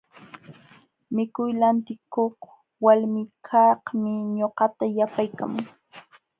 Mikuy 1.15 1.51
lantikuq 1.61 2.37
walmikaqmi 2.85 4.11
ñuqata 4.37 4.85
yapaykaman. 4.97 5.65